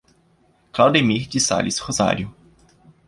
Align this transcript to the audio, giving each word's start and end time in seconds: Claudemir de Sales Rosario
Claudemir 0.73 1.27
de 1.29 1.37
Sales 1.39 1.77
Rosario 1.79 2.33